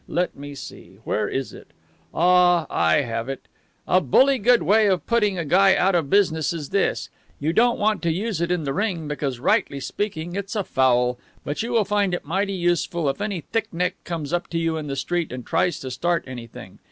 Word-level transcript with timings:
Let 0.07 0.35
me 0.35 0.55
see, 0.55 0.97
where 1.03 1.27
is 1.29 1.53
it? 1.53 1.67
Ah, 2.11 2.65
I 2.71 3.01
have 3.01 3.29
it. 3.29 3.47
'A 3.87 4.01
bully 4.01 4.39
good 4.39 4.63
way 4.63 4.87
of 4.87 5.05
putting 5.05 5.37
a 5.37 5.45
guy 5.45 5.75
out 5.75 5.93
of 5.93 6.09
business 6.09 6.53
is 6.53 6.69
this. 6.71 7.11
You 7.39 7.53
don't 7.53 7.77
want 7.77 8.01
to 8.01 8.11
use 8.11 8.41
it 8.41 8.49
in 8.49 8.63
the 8.63 8.73
ring, 8.73 9.07
because 9.07 9.39
rightly 9.39 9.79
speaking 9.79 10.33
it's 10.35 10.55
a 10.55 10.63
foul, 10.63 11.19
but 11.45 11.61
you 11.61 11.71
will 11.71 11.85
find 11.85 12.15
it 12.15 12.25
mighty 12.25 12.53
useful 12.53 13.07
if 13.09 13.21
any 13.21 13.41
thick 13.41 13.71
neck 13.71 13.93
comes 14.03 14.33
up 14.33 14.47
to 14.47 14.57
you 14.57 14.75
in 14.75 14.87
the 14.87 14.95
street 14.95 15.31
and 15.31 15.45
tries 15.45 15.79
to 15.81 15.91
start 15.91 16.23
anything. 16.25 16.79